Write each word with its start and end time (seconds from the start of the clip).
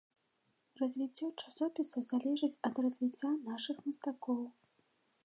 Развіццё 0.81 1.27
часопіса 1.43 2.03
залежыць 2.09 2.59
ад 2.71 2.75
развіцця 2.87 3.31
нашых 3.51 3.77
мастакоў. 3.89 4.41